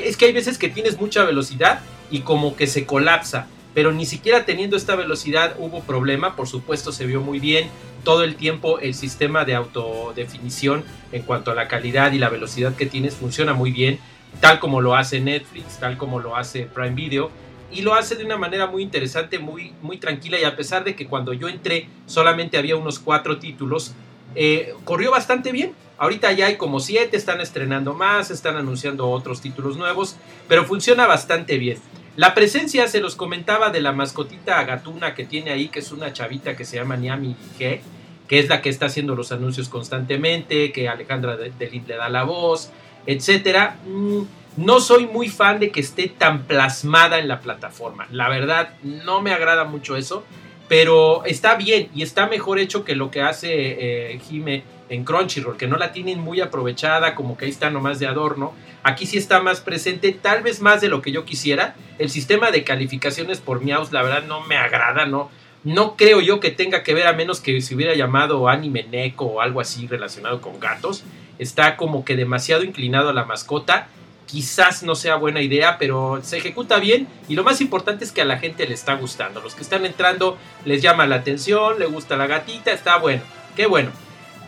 es 0.02 0.16
que 0.16 0.26
hay 0.26 0.33
veces 0.33 0.59
que 0.59 0.69
tienes 0.69 0.99
mucha 0.99 1.25
velocidad 1.25 1.81
y 2.11 2.21
como 2.21 2.57
que 2.57 2.66
se 2.66 2.87
colapsa 2.87 3.49
pero 3.76 3.93
ni 3.93 4.07
siquiera 4.07 4.47
teniendo 4.47 4.75
esta 4.78 4.97
velocidad 4.97 5.55
hubo 5.59 5.83
problema, 5.83 6.35
por 6.35 6.49
supuesto 6.49 6.93
se 6.93 7.05
vio 7.05 7.21
muy 7.21 7.40
bien, 7.40 7.69
todo 8.05 8.25
el 8.25 8.37
tiempo 8.37 8.78
el 8.78 8.95
sistema 8.95 9.45
de 9.45 9.55
autodefinición 9.55 10.83
en 11.12 11.21
cuanto 11.21 11.50
a 11.50 11.55
la 11.55 11.69
calidad 11.69 12.12
y 12.12 12.19
la 12.19 12.31
velocidad 12.31 12.75
que 12.75 12.87
tienes 12.87 13.16
funciona 13.16 13.52
muy 13.52 13.73
bien, 13.73 13.99
tal 14.40 14.61
como 14.61 14.81
lo 14.81 14.97
hace 14.97 15.21
Netflix, 15.21 15.76
tal 15.78 15.99
como 15.99 16.21
lo 16.21 16.37
hace 16.37 16.62
Prime 16.62 16.95
Video, 16.95 17.31
y 17.73 17.82
lo 17.82 17.94
hace 17.94 18.14
de 18.14 18.25
una 18.25 18.37
manera 18.37 18.66
muy 18.66 18.82
interesante, 18.82 19.38
muy, 19.38 19.73
muy 19.82 19.99
tranquila, 19.99 20.38
y 20.40 20.44
a 20.44 20.56
pesar 20.56 20.85
de 20.85 20.94
que 20.94 21.06
cuando 21.06 21.32
yo 21.32 21.49
entré 21.49 21.88
solamente 22.06 22.58
había 22.58 22.76
unos 22.76 22.99
cuatro 22.99 23.38
títulos, 23.38 23.92
eh, 24.35 24.75
corrió 24.85 25.11
bastante 25.11 25.52
bien. 25.52 25.73
Ahorita 25.99 26.30
ya 26.32 26.46
hay 26.46 26.56
como 26.56 26.78
siete, 26.80 27.16
están 27.16 27.40
estrenando 27.40 27.94
más, 27.94 28.30
están 28.30 28.56
anunciando 28.56 29.08
otros 29.08 29.40
títulos 29.40 29.76
nuevos, 29.76 30.16
pero 30.46 30.64
funciona 30.64 31.06
bastante 31.06 31.56
bien. 31.56 31.78
La 32.16 32.35
presencia, 32.35 32.87
se 32.88 33.00
los 33.00 33.16
comentaba, 33.16 33.70
de 33.70 33.80
la 33.80 33.92
mascotita 33.92 34.62
gatuna 34.64 35.14
que 35.14 35.25
tiene 35.25 35.50
ahí, 35.50 35.68
que 35.68 35.80
es 35.80 35.92
una 35.92 36.12
chavita 36.12 36.56
que 36.56 36.64
se 36.64 36.76
llama 36.76 36.96
Niami 36.96 37.37
G, 37.58 37.80
que 38.28 38.38
es 38.38 38.49
la 38.49 38.62
que 38.62 38.68
está 38.68 38.87
haciendo 38.87 39.14
los 39.14 39.32
anuncios 39.32 39.68
constantemente, 39.68 40.73
que 40.73 40.88
Alejandra 40.88 41.37
Delit 41.37 41.87
le 41.87 41.96
da 41.96 42.08
la 42.08 42.25
voz, 42.25 42.70
etcétera. 43.06 43.76
Mm, 43.87 44.23
no 44.56 44.80
soy 44.80 45.06
muy 45.06 45.28
fan 45.28 45.60
de 45.60 45.70
que 45.70 45.80
esté 45.80 46.08
tan 46.08 46.44
plasmada 46.44 47.18
en 47.18 47.28
la 47.28 47.40
plataforma. 47.40 48.06
La 48.10 48.28
verdad, 48.28 48.70
no 48.82 49.20
me 49.20 49.32
agrada 49.32 49.64
mucho 49.64 49.96
eso, 49.96 50.25
pero 50.68 51.25
está 51.25 51.54
bien 51.56 51.88
y 51.94 52.02
está 52.02 52.26
mejor 52.26 52.58
hecho 52.58 52.84
que 52.84 52.96
lo 52.96 53.10
que 53.10 53.22
hace 53.22 54.12
eh, 54.12 54.20
Jime 54.28 54.64
en 54.88 55.04
Crunchyroll, 55.04 55.56
que 55.56 55.66
no 55.66 55.76
la 55.76 55.92
tienen 55.92 56.20
muy 56.20 56.40
aprovechada, 56.40 57.14
como 57.14 57.36
que 57.36 57.44
ahí 57.44 57.50
está 57.50 57.70
nomás 57.70 57.98
de 57.98 58.06
adorno. 58.06 58.54
Aquí 58.82 59.04
sí 59.04 59.18
está 59.18 59.40
más 59.40 59.60
presente, 59.60 60.12
tal 60.12 60.42
vez 60.42 60.60
más 60.60 60.80
de 60.80 60.88
lo 60.88 61.02
que 61.02 61.12
yo 61.12 61.25
quisiera. 61.25 61.75
El 61.98 62.08
sistema 62.08 62.50
de 62.50 62.64
calificaciones 62.64 63.40
por 63.40 63.62
Miaus, 63.62 63.92
la 63.92 64.02
verdad, 64.02 64.25
no 64.25 64.42
me 64.42 64.56
agrada, 64.56 65.06
no. 65.06 65.30
No 65.64 65.96
creo 65.96 66.20
yo 66.20 66.38
que 66.38 66.52
tenga 66.52 66.84
que 66.84 66.94
ver 66.94 67.08
a 67.08 67.12
menos 67.12 67.40
que 67.40 67.60
se 67.60 67.75
hubiera 67.75 67.94
llamado 67.94 68.48
anime 68.48 68.84
neko 68.84 69.25
o 69.25 69.40
algo 69.40 69.60
así 69.60 69.88
relacionado 69.88 70.40
con 70.40 70.60
gatos. 70.60 71.02
Está 71.40 71.76
como 71.76 72.04
que 72.04 72.14
demasiado 72.14 72.62
inclinado 72.62 73.08
a 73.08 73.12
la 73.12 73.25
mascota. 73.25 73.88
Quizás 74.26 74.83
no 74.83 74.95
sea 74.95 75.16
buena 75.16 75.40
idea, 75.40 75.78
pero 75.78 76.21
se 76.23 76.38
ejecuta 76.38 76.78
bien 76.78 77.06
y 77.28 77.35
lo 77.35 77.45
más 77.45 77.61
importante 77.61 78.04
es 78.04 78.12
que 78.12 78.23
a 78.23 78.25
la 78.25 78.38
gente 78.38 78.66
le 78.66 78.75
está 78.75 78.95
gustando. 78.95 79.40
Los 79.40 79.54
que 79.54 79.62
están 79.62 79.87
entrando 79.87 80.37
les 80.64 80.83
llama 80.83 81.06
la 81.06 81.16
atención, 81.16 81.78
le 81.78 81.87
gusta 81.87 82.16
la 82.16 82.26
gatita, 82.26 82.73
está 82.73 82.99
bueno. 82.99 83.23
Qué 83.54 83.66
bueno. 83.66 83.90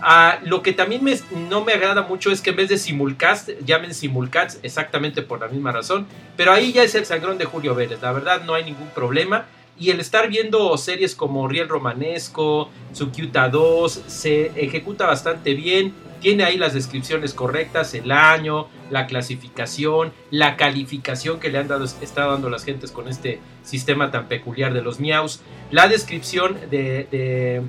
Ah, 0.00 0.38
lo 0.44 0.62
que 0.62 0.72
también 0.72 1.02
no 1.48 1.64
me 1.64 1.72
agrada 1.72 2.02
mucho 2.02 2.30
es 2.30 2.40
que 2.40 2.50
en 2.50 2.56
vez 2.56 2.68
de 2.68 2.78
simulcast, 2.78 3.50
llamen 3.64 3.94
simulcast 3.94 4.64
exactamente 4.64 5.22
por 5.22 5.40
la 5.40 5.48
misma 5.48 5.72
razón. 5.72 6.06
Pero 6.36 6.52
ahí 6.52 6.72
ya 6.72 6.82
es 6.82 6.94
el 6.94 7.06
sangrón 7.06 7.38
de 7.38 7.46
Julio 7.46 7.74
Vélez. 7.74 8.00
La 8.00 8.12
verdad 8.12 8.42
no 8.44 8.54
hay 8.54 8.64
ningún 8.64 8.88
problema. 8.90 9.46
Y 9.80 9.90
el 9.90 10.00
estar 10.00 10.28
viendo 10.28 10.76
series 10.76 11.14
como 11.14 11.46
Riel 11.46 11.68
Romanesco, 11.68 12.70
Tsukyuta 12.92 13.48
2, 13.48 14.02
se 14.06 14.46
ejecuta 14.56 15.06
bastante 15.06 15.54
bien. 15.54 15.94
Tiene 16.20 16.44
ahí 16.44 16.56
las 16.56 16.74
descripciones 16.74 17.34
correctas, 17.34 17.94
el 17.94 18.10
año, 18.10 18.68
la 18.90 19.06
clasificación, 19.06 20.12
la 20.30 20.56
calificación 20.56 21.40
que 21.40 21.50
le 21.50 21.58
han 21.58 21.68
dado, 21.68 21.84
está 21.84 22.26
dando 22.26 22.50
las 22.50 22.64
gentes 22.64 22.90
con 22.90 23.08
este 23.08 23.40
sistema 23.62 24.10
tan 24.10 24.28
peculiar 24.28 24.74
de 24.74 24.82
los 24.82 25.00
miaus, 25.00 25.40
la 25.70 25.88
descripción 25.88 26.56
de 26.70 27.62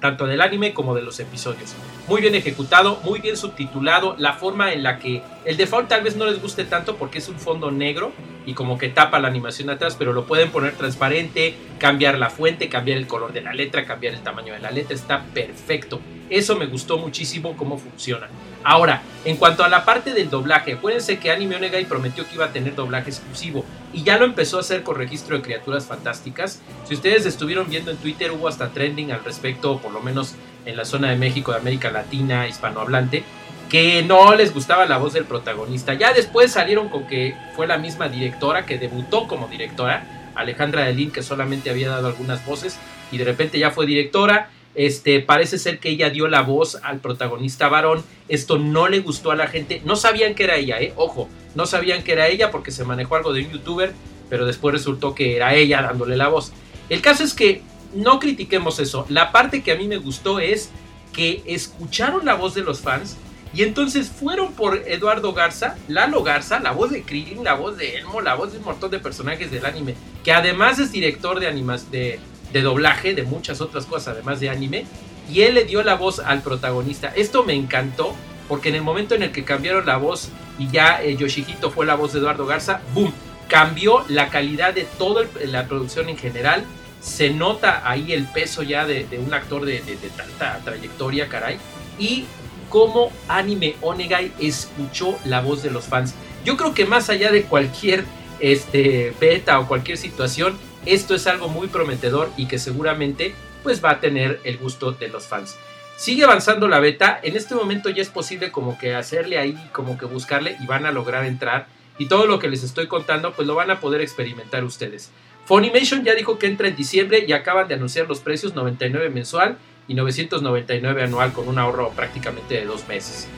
tanto 0.00 0.26
del 0.26 0.40
anime 0.40 0.72
como 0.72 0.94
de 0.94 1.02
los 1.02 1.20
episodios. 1.20 1.74
Muy 2.08 2.20
bien 2.20 2.34
ejecutado, 2.34 2.98
muy 3.04 3.20
bien 3.20 3.36
subtitulado, 3.36 4.16
la 4.18 4.32
forma 4.32 4.72
en 4.72 4.82
la 4.82 4.98
que 4.98 5.22
el 5.44 5.56
default 5.56 5.88
tal 5.88 6.02
vez 6.02 6.16
no 6.16 6.26
les 6.26 6.40
guste 6.40 6.64
tanto 6.64 6.96
porque 6.96 7.18
es 7.18 7.28
un 7.28 7.38
fondo 7.38 7.70
negro 7.70 8.12
y 8.46 8.54
como 8.54 8.78
que 8.78 8.88
tapa 8.88 9.20
la 9.20 9.28
animación 9.28 9.70
atrás, 9.70 9.96
pero 9.98 10.12
lo 10.12 10.26
pueden 10.26 10.50
poner 10.50 10.74
transparente, 10.74 11.54
cambiar 11.78 12.18
la 12.18 12.30
fuente, 12.30 12.68
cambiar 12.68 12.98
el 12.98 13.06
color 13.06 13.32
de 13.32 13.42
la 13.42 13.52
letra, 13.52 13.84
cambiar 13.84 14.14
el 14.14 14.20
tamaño 14.20 14.54
de 14.54 14.60
la 14.60 14.70
letra, 14.70 14.94
está 14.94 15.22
perfecto. 15.34 16.00
Eso 16.30 16.56
me 16.56 16.66
gustó 16.66 16.96
muchísimo 16.96 17.56
cómo 17.56 17.76
funciona. 17.76 18.28
Ahora, 18.62 19.02
en 19.24 19.36
cuanto 19.36 19.64
a 19.64 19.68
la 19.68 19.84
parte 19.84 20.12
del 20.12 20.30
doblaje, 20.30 20.74
acuérdense 20.74 21.18
que 21.18 21.30
Anime 21.30 21.56
Onegai 21.56 21.84
prometió 21.86 22.26
que 22.26 22.34
iba 22.34 22.46
a 22.46 22.52
tener 22.52 22.74
doblaje 22.74 23.10
exclusivo 23.10 23.64
y 23.92 24.02
ya 24.02 24.18
lo 24.18 24.24
empezó 24.24 24.58
a 24.58 24.60
hacer 24.60 24.82
con 24.82 24.96
registro 24.96 25.36
de 25.36 25.42
criaturas 25.42 25.86
fantásticas. 25.86 26.60
Si 26.86 26.94
ustedes 26.94 27.26
estuvieron 27.26 27.68
viendo 27.68 27.90
en 27.90 27.96
Twitter, 27.96 28.30
hubo 28.32 28.48
hasta 28.48 28.70
trending 28.70 29.12
al 29.12 29.24
respecto, 29.24 29.78
por 29.78 29.92
lo 29.92 30.00
menos 30.00 30.34
en 30.66 30.76
la 30.76 30.84
zona 30.84 31.10
de 31.10 31.16
México, 31.16 31.52
de 31.52 31.58
América 31.58 31.90
Latina, 31.90 32.46
hispanohablante, 32.46 33.24
que 33.68 34.02
no 34.02 34.34
les 34.34 34.52
gustaba 34.52 34.86
la 34.86 34.98
voz 34.98 35.12
del 35.12 35.24
protagonista. 35.24 35.94
Ya 35.94 36.12
después 36.12 36.52
salieron 36.52 36.88
con 36.88 37.06
que 37.06 37.34
fue 37.56 37.66
la 37.66 37.78
misma 37.78 38.08
directora 38.08 38.66
que 38.66 38.78
debutó 38.78 39.26
como 39.26 39.48
directora, 39.48 40.32
Alejandra 40.34 40.84
Delín, 40.84 41.10
que 41.10 41.22
solamente 41.22 41.70
había 41.70 41.88
dado 41.88 42.08
algunas 42.08 42.44
voces 42.46 42.78
y 43.12 43.18
de 43.18 43.24
repente 43.24 43.58
ya 43.58 43.70
fue 43.70 43.86
directora 43.86 44.50
este, 44.74 45.20
parece 45.20 45.58
ser 45.58 45.78
que 45.78 45.90
ella 45.90 46.10
dio 46.10 46.28
la 46.28 46.42
voz 46.42 46.78
al 46.82 47.00
protagonista 47.00 47.68
varón. 47.68 48.04
Esto 48.28 48.58
no 48.58 48.88
le 48.88 49.00
gustó 49.00 49.30
a 49.30 49.36
la 49.36 49.48
gente. 49.48 49.82
No 49.84 49.96
sabían 49.96 50.34
que 50.34 50.44
era 50.44 50.56
ella, 50.56 50.80
¿eh? 50.80 50.92
Ojo, 50.96 51.28
no 51.54 51.66
sabían 51.66 52.02
que 52.02 52.12
era 52.12 52.28
ella 52.28 52.50
porque 52.50 52.70
se 52.70 52.84
manejó 52.84 53.16
algo 53.16 53.32
de 53.32 53.44
un 53.44 53.50
youtuber, 53.50 53.92
pero 54.28 54.46
después 54.46 54.72
resultó 54.72 55.14
que 55.14 55.36
era 55.36 55.54
ella 55.54 55.82
dándole 55.82 56.16
la 56.16 56.28
voz. 56.28 56.52
El 56.88 57.00
caso 57.00 57.24
es 57.24 57.34
que 57.34 57.62
no 57.94 58.18
critiquemos 58.18 58.78
eso. 58.78 59.06
La 59.08 59.32
parte 59.32 59.62
que 59.62 59.72
a 59.72 59.76
mí 59.76 59.88
me 59.88 59.98
gustó 59.98 60.38
es 60.38 60.70
que 61.12 61.42
escucharon 61.46 62.24
la 62.24 62.34
voz 62.34 62.54
de 62.54 62.62
los 62.62 62.80
fans 62.80 63.16
y 63.52 63.62
entonces 63.62 64.08
fueron 64.08 64.52
por 64.52 64.76
Eduardo 64.86 65.32
Garza, 65.32 65.76
Lalo 65.88 66.22
Garza, 66.22 66.60
la 66.60 66.70
voz 66.70 66.90
de 66.90 67.02
Krillin, 67.02 67.42
la 67.42 67.54
voz 67.54 67.76
de 67.76 67.96
Elmo, 67.96 68.20
la 68.20 68.34
voz 68.34 68.52
de 68.52 68.58
un 68.58 68.64
montón 68.64 68.92
de 68.92 69.00
personajes 69.00 69.50
del 69.50 69.66
anime, 69.66 69.96
que 70.22 70.32
además 70.32 70.78
es 70.78 70.92
director 70.92 71.40
de, 71.40 71.48
animas, 71.48 71.90
de, 71.90 72.20
de 72.52 72.62
doblaje, 72.62 73.14
de 73.14 73.24
muchas 73.24 73.60
otras 73.60 73.86
cosas, 73.86 74.14
además 74.14 74.38
de 74.38 74.50
anime, 74.50 74.86
y 75.28 75.42
él 75.42 75.54
le 75.54 75.64
dio 75.64 75.82
la 75.82 75.94
voz 75.94 76.20
al 76.20 76.42
protagonista. 76.42 77.12
Esto 77.16 77.42
me 77.42 77.54
encantó, 77.54 78.14
porque 78.50 78.70
en 78.70 78.74
el 78.74 78.82
momento 78.82 79.14
en 79.14 79.22
el 79.22 79.30
que 79.30 79.44
cambiaron 79.44 79.86
la 79.86 79.96
voz 79.96 80.28
y 80.58 80.68
ya 80.68 81.00
eh, 81.04 81.16
Yoshihito 81.16 81.70
fue 81.70 81.86
la 81.86 81.94
voz 81.94 82.12
de 82.12 82.18
Eduardo 82.18 82.46
Garza, 82.46 82.80
¡boom! 82.92 83.14
Cambió 83.46 84.04
la 84.08 84.28
calidad 84.28 84.74
de 84.74 84.82
toda 84.98 85.24
la 85.44 85.68
producción 85.68 86.08
en 86.08 86.18
general. 86.18 86.64
Se 87.00 87.30
nota 87.30 87.88
ahí 87.88 88.12
el 88.12 88.26
peso 88.26 88.64
ya 88.64 88.84
de, 88.86 89.06
un 89.24 89.32
actor 89.32 89.64
de, 89.64 89.80
de, 89.82 89.96
tanta 90.16 90.58
trayectoria, 90.64 91.28
caray. 91.28 91.58
Y 91.96 92.24
cómo 92.68 93.12
Anime 93.28 93.76
Onegai 93.82 94.32
escuchó 94.40 95.16
la 95.24 95.40
voz 95.40 95.62
de 95.62 95.70
los 95.70 95.84
fans. 95.84 96.14
Yo 96.44 96.56
creo 96.56 96.74
que 96.74 96.86
más 96.86 97.08
allá 97.08 97.30
de 97.30 97.44
cualquier 97.44 98.04
este, 98.40 99.14
beta 99.20 99.60
o 99.60 99.68
cualquier 99.68 99.96
situación, 99.96 100.58
esto 100.86 101.14
es 101.14 101.28
algo 101.28 101.48
muy 101.48 101.68
prometedor 101.68 102.30
y 102.36 102.46
que 102.46 102.58
seguramente 102.58 103.32
pues 103.62 103.84
va 103.84 103.92
a 103.92 104.00
tener 104.00 104.40
el 104.42 104.58
gusto 104.58 104.90
de 104.90 105.06
los 105.06 105.28
fans. 105.28 105.56
Sigue 106.00 106.24
avanzando 106.24 106.66
la 106.66 106.80
beta, 106.80 107.20
en 107.22 107.36
este 107.36 107.54
momento 107.54 107.90
ya 107.90 108.00
es 108.00 108.08
posible 108.08 108.50
como 108.50 108.78
que 108.78 108.94
hacerle 108.94 109.36
ahí, 109.36 109.54
como 109.70 109.98
que 109.98 110.06
buscarle 110.06 110.56
y 110.58 110.64
van 110.64 110.86
a 110.86 110.92
lograr 110.92 111.26
entrar 111.26 111.66
y 111.98 112.06
todo 112.06 112.24
lo 112.24 112.38
que 112.38 112.48
les 112.48 112.62
estoy 112.62 112.86
contando 112.86 113.34
pues 113.34 113.46
lo 113.46 113.54
van 113.54 113.70
a 113.70 113.80
poder 113.80 114.00
experimentar 114.00 114.64
ustedes. 114.64 115.10
Funimation 115.44 116.02
ya 116.02 116.14
dijo 116.14 116.38
que 116.38 116.46
entra 116.46 116.68
en 116.68 116.74
diciembre 116.74 117.26
y 117.28 117.34
acaban 117.34 117.68
de 117.68 117.74
anunciar 117.74 118.08
los 118.08 118.20
precios 118.20 118.54
99 118.54 119.10
mensual 119.10 119.58
y 119.88 119.92
999 119.92 121.02
anual 121.02 121.34
con 121.34 121.48
un 121.48 121.58
ahorro 121.58 121.90
prácticamente 121.90 122.54
de 122.54 122.64
dos 122.64 122.88
meses. 122.88 123.28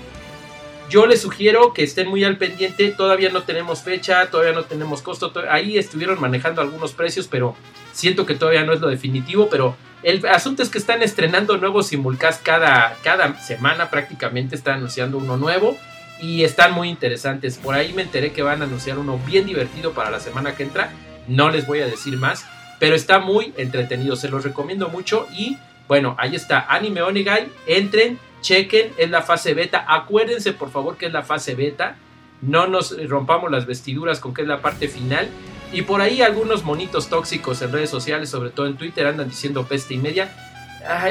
Yo 0.93 1.07
les 1.07 1.23
sugiero 1.23 1.73
que 1.73 1.85
estén 1.85 2.07
muy 2.07 2.23
al 2.23 2.37
pendiente, 2.37 2.91
todavía 2.91 3.31
no 3.31 3.45
tenemos 3.45 3.81
fecha, 3.81 4.27
todavía 4.27 4.53
no 4.53 4.65
tenemos 4.65 5.01
costo, 5.01 5.33
ahí 5.49 5.79
estuvieron 5.79 6.21
manejando 6.21 6.61
algunos 6.61 6.93
precios, 6.93 7.29
pero 7.29 7.57
siento 7.95 8.27
que 8.27 8.35
todavía 8.35 8.63
no 8.65 8.75
es 8.75 8.81
lo 8.83 8.89
definitivo, 8.89 9.49
pero 9.49 9.75
el 10.03 10.27
asunto 10.27 10.63
es 10.63 10.69
que 10.69 10.77
están 10.77 11.01
estrenando 11.01 11.57
nuevos 11.57 11.87
simulcast 11.87 12.43
cada, 12.43 12.95
cada 13.03 13.41
semana 13.41 13.89
prácticamente, 13.89 14.55
están 14.55 14.75
anunciando 14.75 15.17
uno 15.17 15.39
nuevo 15.39 15.79
y 16.21 16.45
están 16.45 16.75
muy 16.75 16.91
interesantes. 16.91 17.57
Por 17.57 17.75
ahí 17.75 17.95
me 17.95 18.03
enteré 18.03 18.35
que 18.35 18.43
van 18.43 18.61
a 18.61 18.67
anunciar 18.67 18.99
uno 18.99 19.19
bien 19.27 19.47
divertido 19.47 19.93
para 19.93 20.11
la 20.11 20.21
semana 20.21 20.57
que 20.57 20.65
entra, 20.65 20.93
no 21.27 21.51
les 21.51 21.67
voy 21.67 21.81
a 21.81 21.87
decir 21.87 22.19
más, 22.19 22.45
pero 22.79 22.95
está 22.95 23.19
muy 23.19 23.55
entretenido, 23.57 24.15
se 24.15 24.29
los 24.29 24.45
recomiendo 24.45 24.91
mucho 24.91 25.27
y 25.33 25.57
bueno, 25.89 26.17
ahí 26.19 26.37
está 26.37 26.67
Anime 26.69 27.01
Onigai, 27.01 27.49
entren 27.67 28.19
chequen, 28.43 28.93
es 28.99 29.11
la 29.11 29.23
fase 29.23 29.55
beta. 29.55 29.87
Acuérdense 29.89 30.53
por 30.53 30.71
favor 30.71 30.99
que 30.99 31.07
es 31.07 31.13
la 31.13 31.23
fase 31.23 31.55
beta. 31.55 31.97
No 32.43 32.67
nos 32.67 32.95
rompamos 33.09 33.51
las 33.51 33.65
vestiduras 33.65 34.21
con 34.21 34.35
que 34.35 34.43
es 34.43 34.49
la 34.49 34.61
parte 34.61 34.89
final. 34.89 35.29
Y 35.73 35.83
por 35.83 36.03
ahí 36.03 36.21
algunos 36.21 36.65
monitos 36.65 37.09
tóxicos 37.09 37.63
en 37.63 37.73
redes 37.73 37.89
sociales, 37.89 38.29
sobre 38.29 38.51
todo 38.51 38.67
en 38.67 38.77
Twitter, 38.77 39.07
andan 39.07 39.31
diciendo 39.31 39.65
peste 39.65 39.95
y 39.95 39.99
media. 39.99 40.37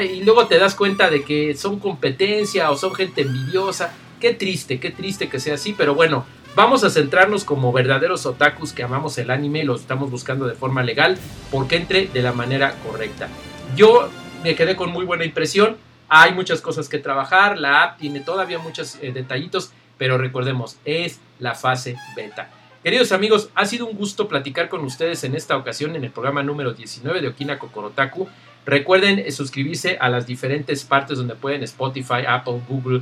y 0.02 0.22
luego 0.22 0.46
te 0.46 0.58
das 0.58 0.76
cuenta 0.76 1.10
de 1.10 1.24
que 1.24 1.56
son 1.56 1.80
competencia 1.80 2.70
o 2.70 2.76
son 2.76 2.94
gente 2.94 3.22
envidiosa. 3.22 3.92
Qué 4.20 4.34
triste, 4.34 4.78
qué 4.78 4.92
triste 4.92 5.28
que 5.28 5.40
sea 5.40 5.54
así, 5.54 5.74
pero 5.76 5.96
bueno, 5.96 6.24
vamos 6.54 6.84
a 6.84 6.90
centrarnos 6.90 7.42
como 7.42 7.72
verdaderos 7.72 8.24
otakus 8.24 8.72
que 8.72 8.84
amamos 8.84 9.18
el 9.18 9.32
anime 9.32 9.60
y 9.60 9.64
lo 9.64 9.74
estamos 9.74 10.12
buscando 10.12 10.46
de 10.46 10.54
forma 10.54 10.84
legal 10.84 11.18
porque 11.50 11.74
entre 11.74 12.06
de 12.06 12.22
la 12.22 12.32
manera 12.32 12.76
correcta. 12.86 13.28
Yo 13.74 14.08
me 14.44 14.54
quedé 14.54 14.76
con 14.76 14.90
muy 14.90 15.04
buena 15.04 15.24
impresión, 15.24 15.76
hay 16.14 16.34
muchas 16.34 16.60
cosas 16.60 16.90
que 16.90 16.98
trabajar, 16.98 17.58
la 17.58 17.82
app 17.82 17.98
tiene 17.98 18.20
todavía 18.20 18.58
muchos 18.58 18.98
eh, 19.00 19.12
detallitos, 19.12 19.72
pero 19.96 20.18
recordemos, 20.18 20.76
es 20.84 21.20
la 21.38 21.54
fase 21.54 21.96
beta. 22.14 22.50
Queridos 22.84 23.12
amigos, 23.12 23.48
ha 23.54 23.64
sido 23.64 23.86
un 23.86 23.96
gusto 23.96 24.28
platicar 24.28 24.68
con 24.68 24.84
ustedes 24.84 25.24
en 25.24 25.34
esta 25.34 25.56
ocasión 25.56 25.96
en 25.96 26.04
el 26.04 26.10
programa 26.10 26.42
número 26.42 26.74
19 26.74 27.22
de 27.22 27.28
Okina 27.28 27.58
Kokorotaku. 27.58 28.28
Recuerden 28.66 29.20
eh, 29.20 29.32
suscribirse 29.32 29.96
a 29.98 30.10
las 30.10 30.26
diferentes 30.26 30.84
partes 30.84 31.16
donde 31.16 31.34
pueden 31.34 31.62
Spotify, 31.62 32.26
Apple, 32.28 32.60
Google, 32.68 33.00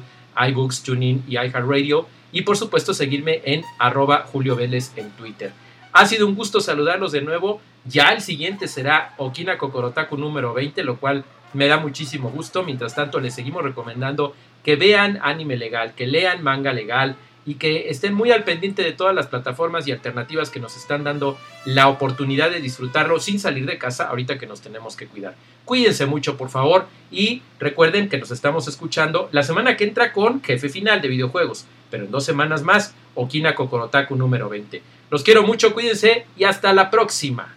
iBooks, 0.49 0.85
TuneIn 0.85 1.25
y 1.27 1.33
iHeartRadio. 1.33 2.07
Y 2.31 2.43
por 2.43 2.57
supuesto 2.57 2.95
seguirme 2.95 3.43
en 3.45 3.65
arroba 3.81 4.25
Julio 4.31 4.55
Vélez 4.55 4.93
en 4.95 5.11
Twitter. 5.11 5.51
Ha 5.93 6.07
sido 6.07 6.29
un 6.29 6.37
gusto 6.37 6.61
saludarlos 6.61 7.11
de 7.11 7.23
nuevo. 7.23 7.61
Ya 7.87 8.11
el 8.11 8.21
siguiente 8.21 8.69
será 8.69 9.15
Okina 9.17 9.59
Kokorotaku 9.59 10.17
número 10.17 10.55
20, 10.55 10.85
lo 10.85 10.99
cual 10.99 11.25
me 11.53 11.69
da 11.69 11.79
muchísimo 11.79 12.31
gusto. 12.31 12.63
Mientras 12.63 12.95
tanto, 12.95 13.21
les 13.21 13.35
seguimos 13.35 13.63
recomendando 13.63 14.35
que 14.65 14.77
vean 14.77 15.19
anime 15.23 15.57
legal, 15.57 15.95
que 15.95 16.07
lean 16.07 16.43
manga 16.43 16.73
legal, 16.73 17.17
y 17.47 17.55
que 17.55 17.89
estén 17.89 18.15
muy 18.15 18.31
al 18.31 18.45
pendiente 18.45 18.83
de 18.83 18.93
todas 18.93 19.15
las 19.15 19.27
plataformas 19.27 19.87
y 19.89 19.93
alternativas 19.93 20.51
que 20.51 20.61
nos 20.61 20.77
están 20.77 21.05
dando 21.05 21.39
la 21.65 21.89
oportunidad 21.89 22.51
de 22.51 22.61
disfrutarlo 22.61 23.19
sin 23.19 23.41
salir 23.41 23.67
de 23.67 23.79
casa 23.79 24.09
ahorita 24.09 24.39
que 24.39 24.47
nos 24.47 24.61
tenemos 24.61 24.97
que 24.97 25.07
cuidar. 25.07 25.35
Cuídense 25.65 26.07
mucho, 26.07 26.37
por 26.37 26.51
favor, 26.51 26.87
y 27.11 27.43
recuerden 27.59 28.09
que 28.09 28.19
nos 28.19 28.31
estamos 28.31 28.69
escuchando 28.69 29.29
la 29.33 29.43
semana 29.43 29.77
que 29.77 29.85
entra 29.85 30.13
con 30.13 30.43
Jefe 30.43 30.69
Final 30.69 31.01
de 31.01 31.09
Videojuegos, 31.09 31.67
pero 31.91 32.05
en 32.05 32.11
dos 32.11 32.25
semanas 32.25 32.63
más, 32.63 32.95
Okina 33.15 33.55
Kokorotaku 33.55 34.17
número 34.17 34.49
20. 34.49 34.83
Los 35.11 35.25
quiero 35.25 35.43
mucho, 35.43 35.75
cuídense 35.75 36.27
y 36.37 36.45
hasta 36.45 36.73
la 36.73 36.91
próxima. 36.91 37.57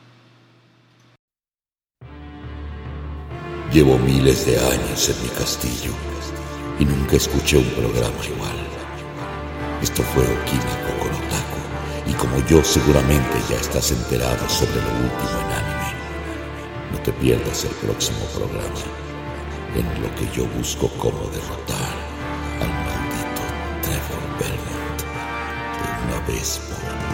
Llevo 3.74 3.98
miles 3.98 4.46
de 4.46 4.60
años 4.60 5.10
en 5.10 5.24
mi 5.24 5.30
castillo 5.30 5.90
y 6.78 6.86
nunca 6.86 7.16
escuché 7.16 7.58
un 7.58 7.66
programa 7.72 8.24
igual. 8.24 8.56
Esto 9.82 10.04
fue 10.04 10.22
Okina 10.22 10.78
Kokorotaku 10.86 11.60
y 12.06 12.14
como 12.14 12.38
yo 12.48 12.64
seguramente 12.64 13.36
ya 13.50 13.56
estás 13.56 13.90
enterado 13.90 14.48
sobre 14.48 14.76
lo 14.76 14.92
último 14.92 15.40
en 15.42 15.52
anime. 15.58 15.92
No 16.92 17.00
te 17.00 17.14
pierdas 17.14 17.66
el 17.66 17.72
próximo 17.72 18.20
programa 18.36 18.80
en 19.76 20.04
lo 20.04 20.16
que 20.18 20.30
yo 20.38 20.46
busco 20.56 20.88
cómo 21.00 21.28
derrotar 21.32 21.96
al 22.62 22.70
maldito 22.70 23.42
Trevor 23.82 24.24
Belmont 24.38 25.02
de 25.82 26.14
una 26.14 26.28
vez 26.28 26.62
por 26.70 26.78
todas. 26.78 27.13